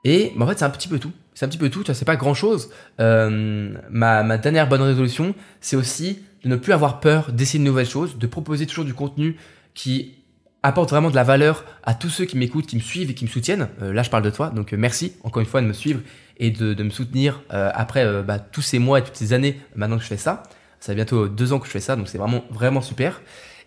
[0.05, 1.13] Et en fait, c'est un petit peu tout.
[1.35, 2.71] C'est un petit peu tout, c'est pas grand chose.
[3.01, 7.89] Euh, ma, dernière bonne résolution, c'est aussi de ne plus avoir peur d'essayer de nouvelles
[7.89, 9.37] choses, de proposer toujours du contenu
[9.75, 10.15] qui
[10.63, 13.25] apporte vraiment de la valeur à tous ceux qui m'écoutent, qui me suivent et qui
[13.25, 13.69] me soutiennent.
[13.81, 16.01] Euh, là, je parle de toi, donc euh, merci encore une fois de me suivre
[16.39, 20.03] et de, me soutenir après bah, tous ces mois et toutes ces années maintenant que
[20.03, 20.43] je fais ça.
[20.79, 23.21] Ça fait bientôt deux ans que je fais ça, donc c'est vraiment vraiment super.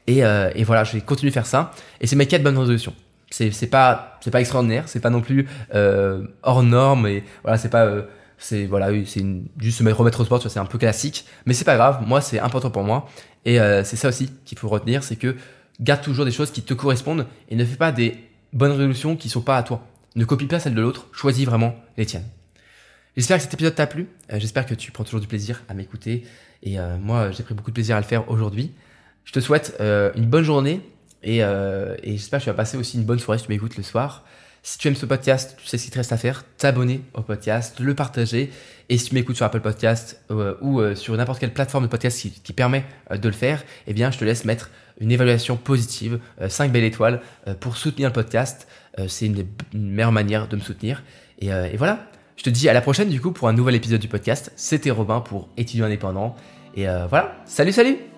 [0.07, 1.69] Et, et, voilà, je vais continuer de faire ça.
[2.01, 2.95] Et c'est mes quatre bonnes résolutions.
[3.33, 5.47] C'est pas c'est pas extraordinaire, c'est pas non plus
[6.43, 7.89] hors norme et voilà c'est pas
[8.37, 9.25] c'est voilà c'est
[9.57, 12.03] juste se remettre au sport, c'est un peu classique, mais c'est pas grave.
[12.05, 13.09] Moi, c'est important pour moi
[13.45, 15.35] et c'est ça aussi qu'il faut retenir, c'est que
[15.79, 18.17] garde toujours des choses qui te correspondent et ne fais pas des
[18.53, 19.85] bonnes résolutions qui sont pas à toi.
[20.15, 22.27] Ne copie pas celles de l'autre, choisis vraiment les tiennes.
[23.15, 25.73] J'espère que cet épisode t'a plu, euh, j'espère que tu prends toujours du plaisir à
[25.73, 26.25] m'écouter
[26.63, 28.71] et euh, moi j'ai pris beaucoup de plaisir à le faire aujourd'hui.
[29.23, 30.81] Je te souhaite euh, une bonne journée
[31.23, 33.83] et, et j'espère que tu vas passer aussi une bonne soirée si tu m'écoutes le
[33.83, 34.23] soir.
[34.65, 37.21] Si tu aimes ce podcast, tu sais ce qu'il te reste à faire, t'abonner au
[37.21, 38.49] podcast, le partager.
[38.87, 40.23] Et si tu m'écoutes sur Apple Podcast
[40.61, 44.17] ou sur n'importe quelle plateforme de podcast qui, permet de le faire, eh bien je
[44.17, 48.67] te laisse mettre une évaluation positive, 5 euh, belles étoiles euh, pour soutenir le podcast.
[48.99, 51.03] Euh, c'est une, meilleure manière de me soutenir.
[51.39, 52.05] Et, et, voilà,
[52.37, 54.51] je te dis à la prochaine du coup pour un nouvel épisode du podcast.
[54.55, 56.35] C'était Robin pour étudiant indépendant.
[56.75, 58.12] Et voilà, salut salut